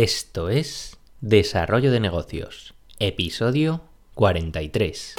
[0.00, 3.82] Esto es Desarrollo de Negocios, episodio
[4.14, 5.16] 43.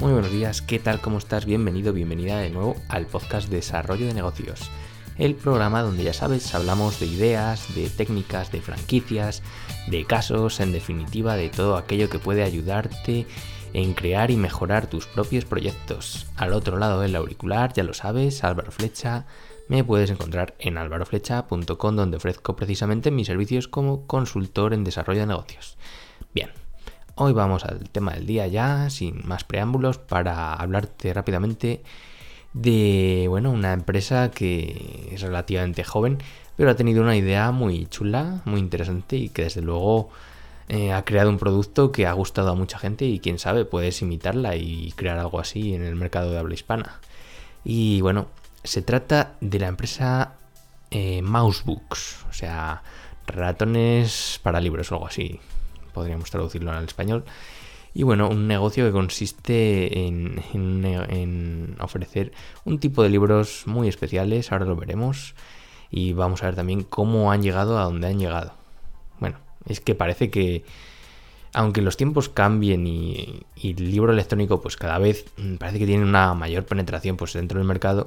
[0.00, 1.02] Muy buenos días, ¿qué tal?
[1.02, 1.44] ¿Cómo estás?
[1.44, 4.70] Bienvenido, bienvenida de nuevo al podcast Desarrollo de Negocios
[5.18, 9.42] el programa donde ya sabes, hablamos de ideas, de técnicas, de franquicias,
[9.86, 13.26] de casos, en definitiva de todo aquello que puede ayudarte
[13.74, 16.26] en crear y mejorar tus propios proyectos.
[16.36, 19.26] Al otro lado del auricular, ya lo sabes, Álvaro Flecha.
[19.68, 25.26] Me puedes encontrar en alvaroflecha.com donde ofrezco precisamente mis servicios como consultor en desarrollo de
[25.26, 25.78] negocios.
[26.34, 26.50] Bien,
[27.14, 31.82] hoy vamos al tema del día ya, sin más preámbulos, para hablarte rápidamente
[32.52, 36.18] de bueno, una empresa que es relativamente joven,
[36.56, 40.10] pero ha tenido una idea muy chula, muy interesante y que desde luego
[40.68, 44.00] eh, ha creado un producto que ha gustado a mucha gente y quién sabe, puedes
[44.02, 47.00] imitarla y crear algo así en el mercado de habla hispana.
[47.64, 48.28] Y bueno,
[48.64, 50.34] se trata de la empresa
[50.90, 52.82] eh, Mousebooks, o sea,
[53.26, 55.40] ratones para libros o algo así,
[55.92, 57.24] podríamos traducirlo al español.
[57.94, 62.32] Y bueno, un negocio que consiste en, ofrecer
[62.64, 65.34] un tipo de libros muy especiales, ahora lo veremos,
[65.90, 68.54] y vamos a ver también cómo han llegado a donde han llegado.
[69.20, 70.64] Bueno, es que parece que,
[71.52, 76.04] aunque los tiempos cambien y, el libro electrónico pues cada vez mm, parece que tiene
[76.04, 78.06] una mayor penetración pues dentro del mercado,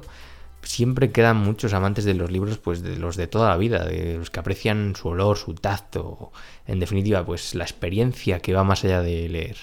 [0.62, 4.18] siempre quedan muchos amantes de los libros, pues de los de toda la vida, de
[4.18, 6.32] los que aprecian su olor, su tacto,
[6.66, 9.56] en definitiva, pues la experiencia que va más allá de leer.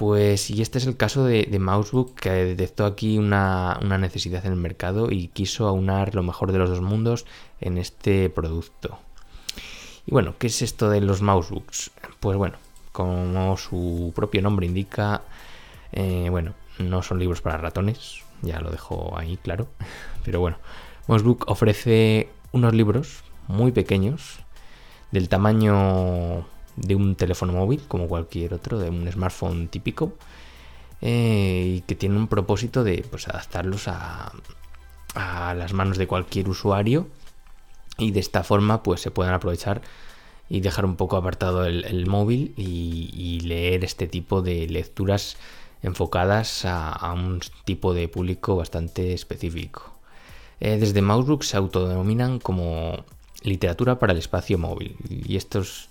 [0.00, 4.58] Pues y este es el caso de, Mousebook que detectó aquí una, necesidad en el
[4.58, 7.26] mercado y quiso aunar lo mejor de los dos mundos
[7.60, 8.98] en este producto.
[10.06, 11.90] Y bueno, ¿qué es esto de los Mousebooks?
[12.18, 12.56] Pues bueno,
[12.92, 15.20] como su propio nombre indica,
[15.92, 19.68] eh, bueno, no son libros para ratones, ya lo dejo ahí claro,
[20.24, 20.56] pero bueno,
[21.08, 24.38] Mousebook ofrece unos libros muy pequeños,
[25.10, 26.46] del tamaño
[26.80, 30.14] de un teléfono móvil, como cualquier otro, de un smartphone típico,
[31.00, 34.32] eh, y que tiene un propósito de pues, adaptarlos a,
[35.14, 37.08] a, las manos de cualquier usuario
[37.98, 39.82] y de esta forma pues se puedan aprovechar
[40.48, 45.36] y dejar un poco apartado el, móvil y, leer este tipo de lecturas
[45.82, 49.94] enfocadas a, un tipo de público bastante específico.
[50.58, 53.04] Eh, desde Mousebook se autodenominan como
[53.42, 55.88] literatura para el espacio móvil y estos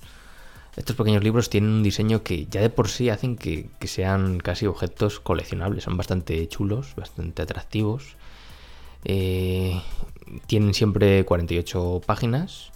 [0.80, 4.66] estos pequeños libros tienen un diseño que ya de por sí hacen que, sean casi
[4.66, 5.84] objetos coleccionables.
[5.84, 8.16] Son bastante chulos, bastante atractivos.
[9.04, 9.82] Eh,
[10.48, 12.72] tienen siempre 48 páginas.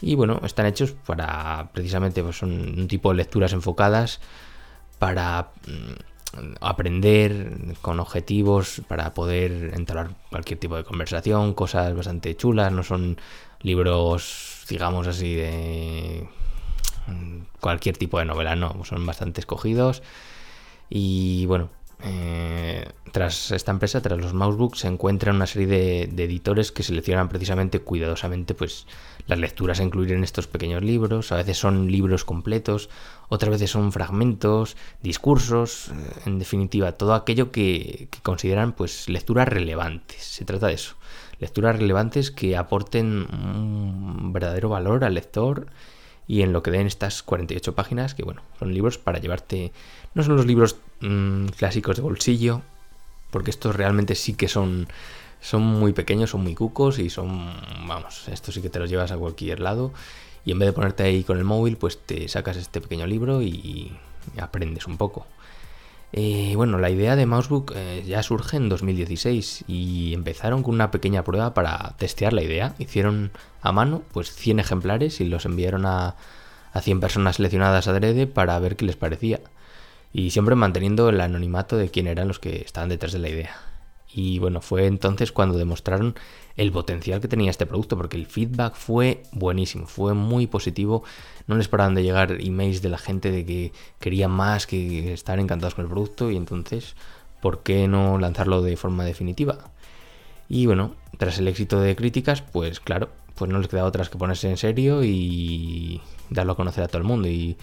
[0.00, 4.20] Y bueno, están hechos para precisamente, pues son un tipo de lecturas enfocadas
[5.00, 12.70] para mm, aprender con objetivos, para poder entablar cualquier tipo de conversación, cosas bastante chulas.
[12.70, 13.18] No son
[13.60, 16.28] libros, digamos así, de
[17.60, 20.02] cualquier tipo de novela, no, son bastante escogidos.
[20.90, 21.70] Y bueno,
[22.06, 27.28] eh, tras esta empresa, tras los Mousebooks, se encuentran una serie de, editores que seleccionan
[27.28, 28.86] precisamente cuidadosamente pues,
[29.26, 31.32] las lecturas a incluir en estos pequeños libros.
[31.32, 32.90] A veces son libros completos,
[33.28, 35.92] otras veces son fragmentos, discursos, eh,
[36.26, 40.22] en definitiva, todo aquello que, que consideran pues, lecturas relevantes.
[40.22, 40.96] Se trata de eso.
[41.38, 45.68] Lecturas relevantes que aporten un verdadero valor al lector
[46.26, 49.72] y en lo que den estas 48 páginas, que bueno, son libros para llevarte,
[50.14, 52.62] no son los libros mm, clásicos de bolsillo,
[53.30, 54.88] porque estos realmente sí que son,
[55.40, 57.52] son muy pequeños, son muy cucos y son,
[57.86, 59.92] vamos, estos sí que te los llevas a cualquier lado
[60.44, 63.42] y en vez de ponerte ahí con el móvil, pues te sacas este pequeño libro
[63.42, 63.92] y
[64.38, 65.26] aprendes un poco.
[66.16, 70.92] Eh, bueno, la idea de Mousebook eh, ya surge en 2016 y empezaron con una
[70.92, 72.76] pequeña prueba para testear la idea.
[72.78, 76.14] Hicieron a mano pues 100 ejemplares y los enviaron a,
[76.72, 79.40] a 100 personas seleccionadas adrede para ver qué les parecía.
[80.12, 83.56] Y siempre manteniendo el anonimato de quién eran los que estaban detrás de la idea.
[84.16, 86.14] Y bueno, fue entonces cuando demostraron
[86.56, 91.02] el potencial que tenía este producto, porque el feedback fue buenísimo, fue muy positivo.
[91.48, 95.40] No les paraban de llegar emails de la gente de que querían más, que estaban
[95.40, 96.94] encantados con el producto, y entonces,
[97.42, 99.72] ¿por qué no lanzarlo de forma definitiva?
[100.48, 104.18] Y bueno, tras el éxito de críticas, pues claro, pues no les queda otras que
[104.18, 106.00] ponerse en serio y
[106.30, 107.26] darlo a conocer a todo el mundo.
[107.26, 107.56] Y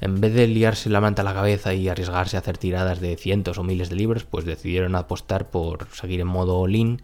[0.00, 3.16] en vez de liarse la manta a la cabeza y arriesgarse a hacer tiradas de
[3.16, 7.02] cientos o miles de libros, pues decidieron apostar por seguir en modo lean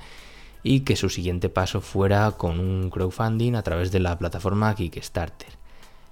[0.62, 5.50] y que su siguiente paso fuera con un crowdfunding a través de la plataforma Kickstarter.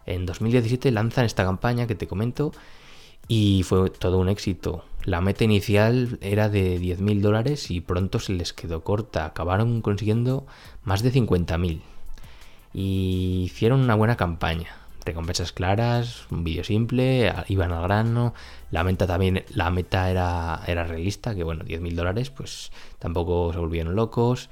[0.06, 2.52] En 2017 lanzan esta campaña que te comento
[3.26, 4.84] y fue todo un éxito.
[5.04, 9.25] La meta inicial era de 10.000 dólares y pronto se les quedó corta.
[9.25, 10.46] Acabaron consiguiendo
[10.82, 11.81] más de 50.000.
[12.75, 14.83] Y hicieron una buena campaña.
[15.05, 18.33] Recompensas claras, un vídeo simple, iban al grano.
[18.71, 23.59] La meta también, la meta era, era realista, que bueno, 10.000 dólares, pues tampoco se
[23.59, 24.49] volvieron locos.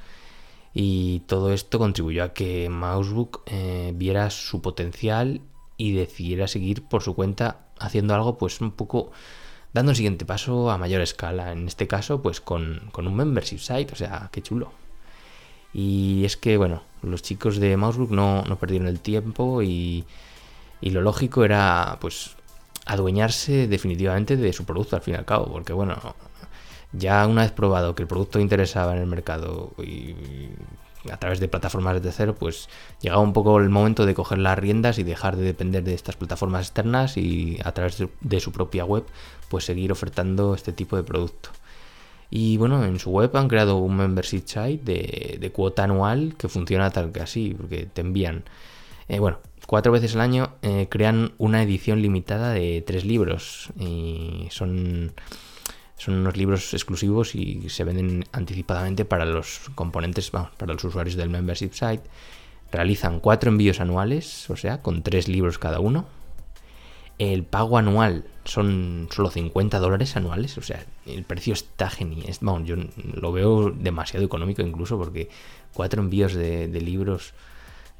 [0.74, 5.40] Y todo esto contribuyó a que Mousebook eh, viera su potencial
[5.76, 9.10] y decidiera seguir por su cuenta haciendo algo pues un poco
[9.72, 11.52] dando el siguiente paso a mayor escala.
[11.52, 14.72] En este caso, pues con, un membership site, o sea, qué chulo.
[15.72, 20.04] Y es que, bueno, los chicos de Mousebook no, no perdieron el tiempo y,
[20.82, 22.36] y, lo lógico era, pues,
[22.84, 25.96] adueñarse definitivamente de su producto al fin y al cabo, porque, bueno,
[26.92, 30.14] ya una vez probado que el producto interesaba en el mercado y
[31.10, 32.68] a través de plataformas de cero, pues
[33.00, 36.16] llegaba un poco el momento de coger las riendas y dejar de depender de estas
[36.16, 39.04] plataformas externas y a través de, su propia web,
[39.48, 41.50] pues seguir ofertando este tipo de producto.
[42.30, 44.80] Y bueno, en su web han creado un membership site
[45.38, 48.44] de, cuota anual que funciona tal que así, porque te envían,
[49.08, 54.48] eh, bueno, cuatro veces al año eh, crean una edición limitada de tres libros y
[54.50, 55.12] son
[56.02, 61.30] son unos libros exclusivos y se venden anticipadamente para los componentes, para los usuarios del
[61.30, 62.02] membership site.
[62.72, 66.06] Realizan cuatro envíos anuales, o sea, con tres libros cada uno.
[67.18, 72.34] El pago anual son solo 50 dólares anuales, o sea, el precio está genial.
[72.40, 72.74] Vamos, yo
[73.14, 75.28] lo veo demasiado económico incluso porque
[75.72, 77.32] cuatro envíos de, libros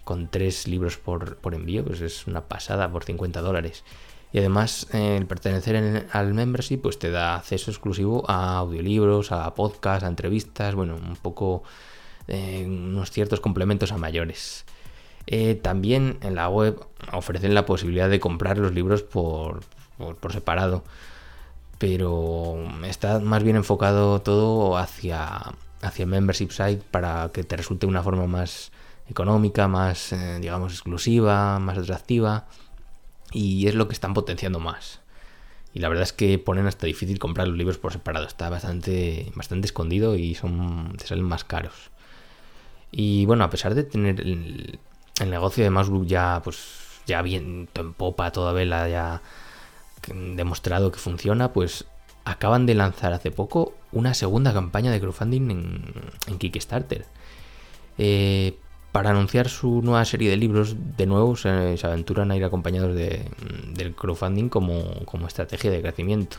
[0.05, 3.85] con tres libros por, por envío, pues es una pasada por 50 dólares.
[4.33, 9.55] Y además, eh, el pertenecer al membership pues te da acceso exclusivo a audiolibros, a
[9.55, 11.63] podcasts, a entrevistas, bueno, un poco
[12.29, 14.65] eh, unos ciertos complementos a mayores.
[15.27, 19.61] Eh, también en la web ofrecen la posibilidad de comprar los libros por,
[19.99, 20.83] por, separado,
[21.79, 27.87] pero está más bien enfocado todo hacia, hacia el membership site para que te resulte
[27.87, 28.73] una forma más
[29.13, 32.47] económica, más, digamos, exclusiva, más atractiva
[33.33, 35.01] y es lo que están potenciando más.
[35.75, 38.27] Y la verdad es que ponen hasta difícil comprar los libros por separado.
[38.27, 41.91] Está bastante, bastante escondido y son, te salen más caros.
[42.91, 44.79] Y bueno, a pesar de tener el,
[45.25, 46.59] negocio de Mousebook ya, pues,
[47.07, 49.23] ya bien en popa, toda vela, ya
[50.09, 51.87] demostrado que funciona, pues
[52.25, 55.95] acaban de lanzar hace poco una segunda campaña de crowdfunding en,
[56.27, 57.07] en Kickstarter.
[57.99, 58.59] Eh,
[58.93, 63.25] para anunciar su nueva serie de libros, de nuevo se, aventuran a ir acompañados de,
[63.75, 64.83] del crowdfunding como,
[65.27, 66.37] estrategia de crecimiento.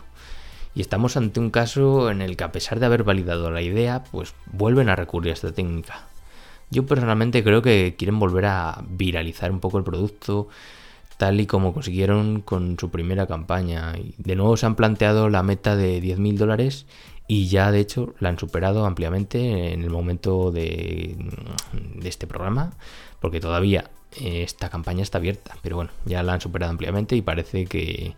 [0.75, 4.03] Y estamos ante un caso en el que a pesar de haber validado la idea,
[4.11, 6.07] pues vuelven a recurrir a esta técnica.
[6.69, 10.47] Yo personalmente creo que quieren volver a viralizar un poco el producto,
[11.17, 13.95] tal y como consiguieron con su primera campaña.
[13.97, 16.85] Y de nuevo se han planteado la meta de 10.000 dólares
[17.27, 21.15] y ya de hecho la han superado ampliamente en el momento de,
[22.03, 22.73] este programa,
[23.19, 23.89] porque todavía
[24.19, 28.15] eh, esta campaña está abierta, pero bueno, ya la han superado ampliamente y parece que,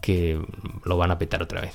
[0.00, 0.40] que
[0.84, 1.74] lo van a petar otra vez.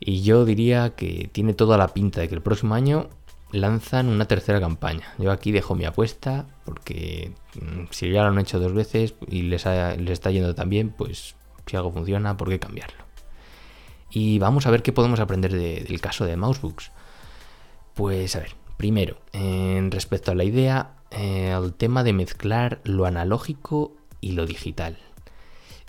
[0.00, 3.08] Y yo diría que tiene toda la pinta de que el próximo año
[3.52, 5.14] lanzan una tercera campaña.
[5.18, 9.42] Yo aquí dejo mi apuesta porque mm, si ya lo han hecho dos veces y
[9.42, 11.34] les, les está yendo tan bien, pues
[11.66, 13.09] si algo funciona, ¿por qué cambiarlo?
[14.10, 16.90] Y vamos a ver qué podemos aprender del caso de Mousebooks.
[17.94, 23.06] Pues a ver, primero, en respecto a la idea, eh, el tema de mezclar lo
[23.06, 24.98] analógico y lo digital.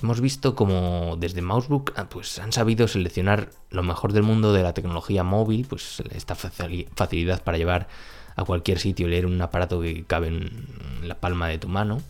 [0.01, 4.63] Hemos visto como desde Mousebook ah, pues, han sabido seleccionar lo mejor del mundo de
[4.63, 7.87] la tecnología móvil, pues esta facilidad para llevar
[8.35, 10.67] a cualquier sitio y leer un aparato que cabe en
[11.03, 12.01] la palma de tu mano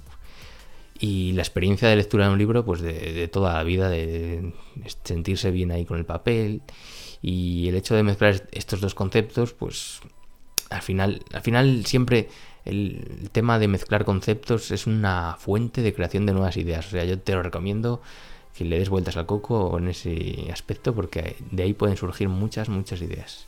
[1.01, 4.53] y la experiencia de lectura de un libro, pues de, toda la vida, de
[5.03, 6.61] sentirse bien ahí con el papel.
[7.23, 9.99] Y el hecho de mezclar estos dos conceptos, pues
[10.69, 12.29] al final, al final siempre
[12.65, 16.85] el tema de mezclar conceptos es una fuente de creación de nuevas ideas.
[16.85, 18.03] O sea, yo te lo recomiendo
[18.55, 22.69] que le des vueltas al coco en ese aspecto, porque de ahí pueden surgir muchas,
[22.69, 23.47] muchas ideas.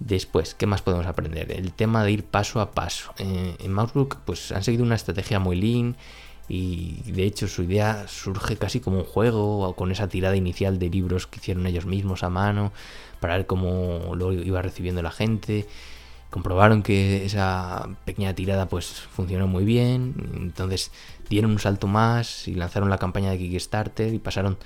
[0.00, 1.52] Después, ¿qué más podemos aprender?
[1.52, 3.12] El tema de ir paso a paso.
[3.18, 5.96] Eh, en Mousebook, pues han seguido una estrategia muy lean
[6.50, 10.80] y de hecho su idea surge casi como un juego o con esa tirada inicial
[10.80, 12.72] de libros que hicieron ellos mismos a mano
[13.20, 15.68] para ver cómo lo iba recibiendo la gente.
[16.28, 20.14] Comprobaron que esa pequeña tirada pues funcionó muy bien.
[20.34, 20.90] Entonces
[21.28, 24.58] dieron un salto más y lanzaron la campaña de Kickstarter y pasaron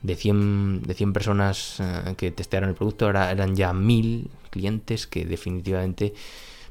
[0.00, 5.08] de 100, de 100 personas eh, que testearon el producto ahora eran ya 1000 clientes
[5.08, 6.14] que definitivamente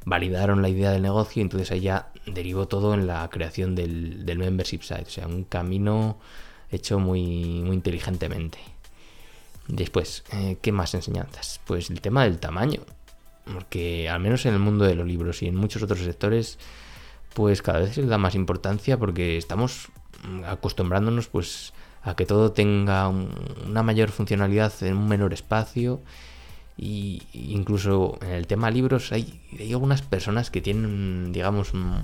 [0.06, 4.24] validaron la idea del negocio y entonces ahí ya derivó todo en la creación del,
[4.38, 6.18] membership site, o sea, un camino
[6.72, 8.60] hecho muy, muy inteligentemente.
[9.68, 11.60] Después, eh, ¿qué más enseñanzas?
[11.66, 12.82] Pues el tema del tamaño,
[13.54, 16.58] porque al menos en el mundo de los libros y en muchos otros sectores,
[17.34, 19.90] pues cada vez se da más importancia porque estamos
[20.46, 26.02] acostumbrándonos pues a que todo tenga una mayor funcionalidad en un menor espacio
[26.82, 29.40] y incluso en el tema libros hay,
[29.72, 32.02] algunas personas que tienen, digamos, un,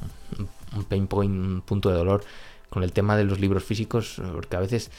[0.88, 2.24] pain point, un punto de dolor
[2.70, 4.92] con el tema de los libros físicos, porque a veces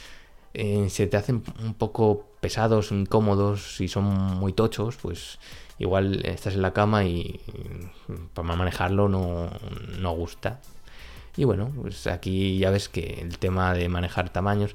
[0.53, 5.39] eh, se te hacen un poco pesados, incómodos y son muy tochos, pues
[5.79, 7.41] igual estás en la cama y
[8.35, 9.49] para manejarlo no,
[10.01, 10.61] no gusta.
[11.37, 14.75] Y bueno, pues aquí ya ves que el tema de manejar tamaños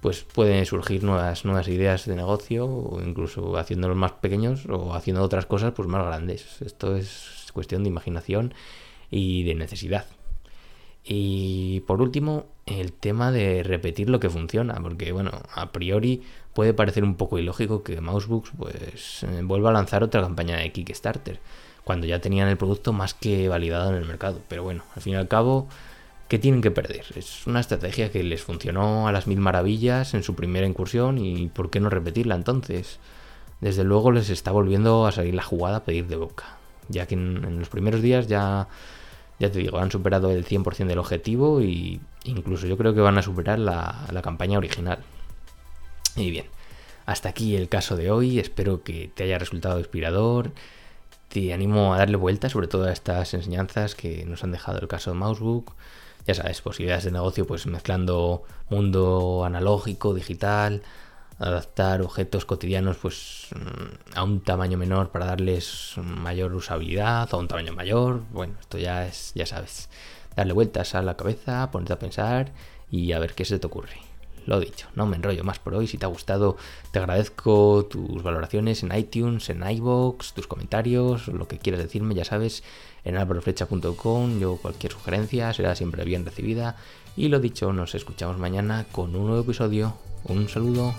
[0.00, 5.22] pues pueden surgir nuevas, nuevas ideas de negocio, o incluso haciéndolos más pequeños o haciendo
[5.22, 6.62] otras cosas pues más grandes.
[6.62, 8.54] Esto es cuestión de imaginación
[9.10, 10.06] y de necesidad.
[11.04, 16.22] Y por último, el tema de repetir lo que funciona, porque bueno, a priori
[16.54, 20.70] puede parecer un poco ilógico que Mousebooks pues eh, vuelva a lanzar otra campaña de
[20.72, 21.40] Kickstarter,
[21.84, 24.40] cuando ya tenían el producto más que validado en el mercado.
[24.48, 25.68] Pero bueno, al fin y al cabo
[26.30, 27.06] ¿Qué tienen que perder?
[27.16, 31.48] Es una estrategia que les funcionó a las mil maravillas en su primera incursión y
[31.48, 33.00] ¿por qué no repetirla entonces?
[33.60, 36.44] Desde luego les está volviendo a salir la jugada a pedir de boca,
[36.88, 38.68] ya que en, los primeros días ya,
[39.40, 43.18] ya te digo, han superado el 100% del objetivo y incluso yo creo que van
[43.18, 45.00] a superar la, la campaña original.
[46.14, 46.46] Y bien,
[47.06, 50.52] hasta aquí el caso de hoy, espero que te haya resultado inspirador.
[51.26, 54.86] Te animo a darle vuelta sobre todo a estas enseñanzas que nos han dejado el
[54.86, 55.74] caso de Mousebook
[56.26, 60.82] ya sabes, posibilidades de negocio, pues mezclando mundo analógico, digital,
[61.38, 67.48] adaptar objetos cotidianos pues mm, a un tamaño menor para darles mayor usabilidad a un
[67.48, 68.22] tamaño mayor.
[68.30, 69.88] Bueno, esto ya es, ya sabes,
[70.36, 72.52] darle vueltas a la cabeza, ponerte a pensar
[72.90, 74.09] y a ver qué se te ocurre.
[74.50, 75.86] Lo dicho, no me enrollo más por hoy.
[75.86, 76.56] Si te ha gustado,
[76.90, 82.24] te agradezco tus valoraciones en iTunes, en iBox, tus comentarios, lo que quieras decirme, ya
[82.24, 82.64] sabes,
[83.04, 84.40] en alvaroflecha.com.
[84.40, 86.74] Yo cualquier sugerencia será siempre bien recibida.
[87.16, 89.94] Y lo dicho, nos escuchamos mañana con un nuevo episodio.
[90.24, 90.96] Un saludo.